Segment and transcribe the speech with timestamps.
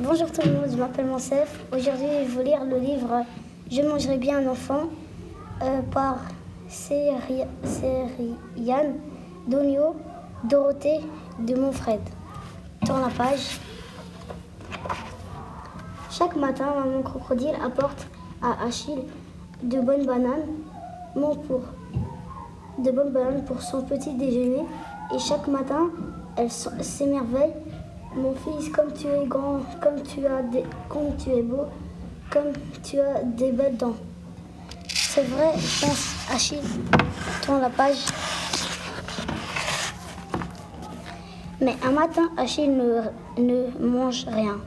[0.00, 1.60] Bonjour tout le monde, je m'appelle Monsef.
[1.70, 3.24] Aujourd'hui, je vais vous lire le livre
[3.70, 4.88] Je mangerai bien un enfant
[5.62, 6.16] euh, par
[6.66, 7.46] Cériane
[9.46, 9.94] Donio
[10.42, 10.98] Dorothée
[11.38, 12.00] de Montfred.
[12.84, 13.60] Tourne la page.
[16.10, 18.08] Chaque matin, maman crocodile apporte
[18.42, 19.04] à Achille
[19.62, 20.48] de bonnes bananes,
[21.14, 21.60] mon pour,
[22.78, 24.64] de bonnes bananes pour son petit déjeuner.
[25.14, 25.90] Et chaque matin,
[26.36, 27.52] elle s'émerveille
[28.16, 31.66] mon fils, comme tu es grand, comme tu, as des, comme tu es beau,
[32.30, 32.52] comme
[32.82, 33.96] tu as des belles dents.
[34.88, 36.58] C'est vrai, pense Achille.
[37.42, 38.06] Tourne la page.
[41.60, 43.02] Mais un matin, Achille ne,
[43.38, 44.58] ne mange rien.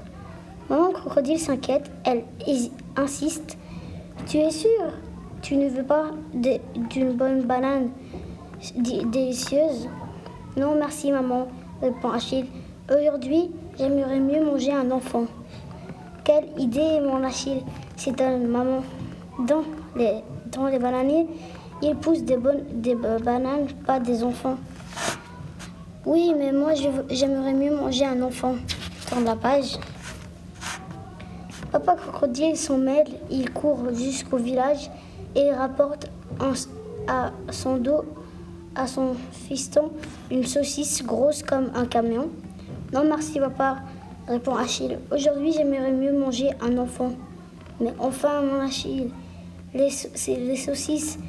[0.69, 2.23] Maman crocodile s'inquiète, elle
[2.95, 3.57] insiste.
[4.25, 4.91] Tu es sûr?
[5.41, 7.89] Tu ne veux pas d'une bonne banane
[8.75, 9.87] délicieuse?
[10.57, 11.47] Non, merci maman,
[11.81, 12.47] répond Achille.
[12.89, 15.25] Aujourd'hui, j'aimerais mieux manger un enfant.
[16.23, 17.61] Quelle idée, mon Achille
[17.97, 18.81] C'est un maman.
[19.45, 19.63] Dans
[19.97, 21.27] les, dans les bananiers,
[21.81, 24.55] il pousse des, bonnes, des bananes, pas des enfants.
[26.05, 26.71] Oui, mais moi,
[27.09, 28.55] j'aimerais mieux manger un enfant.
[29.11, 29.77] Dans la page.
[31.73, 34.89] Papa Crocodile s'en mêle, il court jusqu'au village
[35.35, 36.09] et rapporte
[37.09, 38.05] à son dos,
[38.75, 39.91] à son fiston,
[40.31, 42.29] une saucisse grosse comme un camion.
[42.93, 43.79] Non, merci, papa,
[44.27, 44.97] répond Achille.
[45.11, 47.11] Aujourd'hui, j'aimerais mieux manger un enfant.
[47.81, 49.11] Mais enfin, mon Achille,
[49.73, 49.89] les,
[50.55, 51.19] saucisses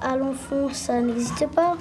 [0.00, 1.76] à l'enfant, ça n'existe pas.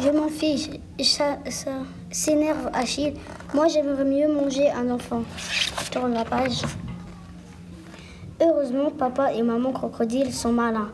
[0.00, 0.70] Je m'en fiche,
[1.02, 1.70] ça, ça
[2.10, 3.14] s'énerve Achille.
[3.54, 5.22] Moi, j'aimerais mieux manger un enfant.
[5.38, 6.62] Je tourne la page.
[8.42, 10.90] Heureusement, papa et maman crocodile sont malins.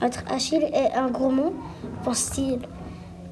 [0.00, 1.52] Notre Achille est un gourmand,
[2.04, 2.60] pense-t-il.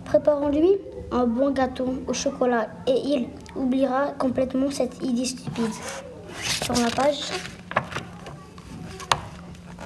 [0.05, 0.79] Préparons-lui
[1.15, 5.73] un bon gâteau au chocolat et il oubliera complètement cette idée stupide.
[6.43, 7.31] Sur la page.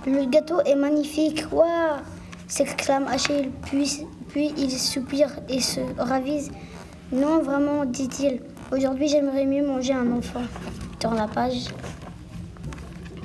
[0.07, 2.01] Le gâteau est magnifique, waouh
[2.47, 6.51] s'exclame Achille, puis, puis il soupire et se ravise.
[7.13, 8.41] Non, vraiment, dit-il,
[8.73, 10.43] aujourd'hui j'aimerais mieux manger un enfant.
[10.99, 11.67] Sur la page.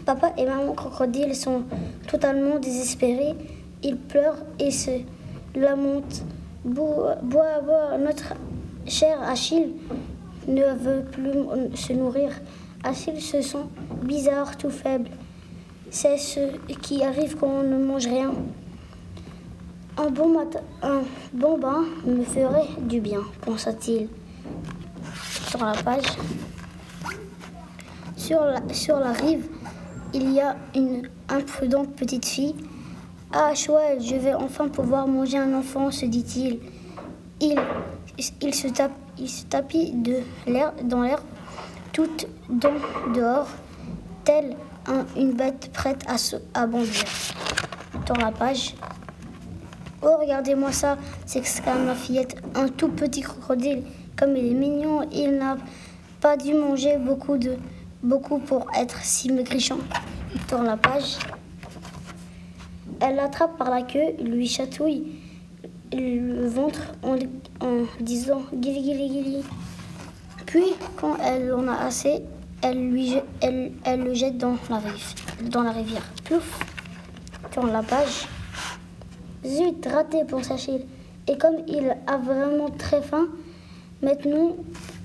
[0.05, 1.63] Papa et maman crocodile sont
[2.05, 3.33] totalement désespérés.
[3.81, 4.91] Ils pleurent et se
[5.55, 6.23] lamentent.
[6.65, 8.35] Bois, bois, notre
[8.85, 9.73] cher Achille
[10.47, 12.31] ne veut plus se nourrir.
[12.85, 13.65] Achille se sent
[14.01, 15.09] bizarre, tout faible.
[15.89, 16.39] C'est ce
[16.81, 18.31] qui arrive quand on ne mange rien.
[19.97, 21.01] Un bon, matin, un
[21.33, 24.07] bon bain me ferait du bien, pensa-t-il.
[25.49, 26.05] Sur la page.
[28.15, 29.49] Sur la, sur la rive,
[30.13, 32.55] il y a une imprudente petite fille
[33.35, 36.59] ah, chouette, je vais enfin pouvoir manger un enfant, se dit-il.
[37.41, 37.57] Il,
[38.53, 38.67] se
[39.49, 41.19] tapit de l'air, dans l'air,
[41.91, 42.75] toute dans
[43.11, 43.47] dehors,
[44.23, 44.55] telle
[45.17, 47.03] une bête prête à, se, à bondir.
[48.05, 48.75] Dans la page.
[50.03, 52.35] Oh, regardez-moi ça, s'exclame la fillette.
[52.53, 53.83] Un tout petit crocodile.
[54.15, 55.57] Comme il est mignon, il n'a
[56.21, 57.55] pas dû manger beaucoup, de,
[58.03, 59.79] beaucoup pour être si maigrichon.
[60.47, 61.17] Tourne la page.
[62.99, 65.03] Elle l'attrape par la queue, lui chatouille
[65.95, 67.15] le ventre en,
[67.99, 69.43] disant Gili Gili Gili.
[70.45, 72.23] Puis, quand elle en a assez,
[72.61, 76.03] elle, lui, elle, elle le jette dans la, rive, dans la rivière.
[76.23, 76.59] Plouf
[77.51, 78.27] Tourne la page.
[79.45, 80.85] Zut, raté pour Achille.
[81.27, 83.27] Et comme il a vraiment très faim,
[84.01, 84.55] maintenant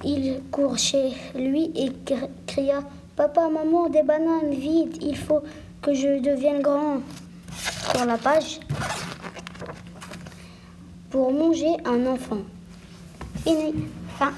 [0.04, 1.92] il court chez lui et
[2.46, 2.82] cria
[3.16, 5.42] Papa, maman, des bananes, vite, il faut
[5.82, 6.98] que je devienne grand
[7.94, 8.60] sur la page
[11.10, 12.42] pour manger un enfant.
[13.44, 13.74] Fini.
[14.18, 14.32] Fin.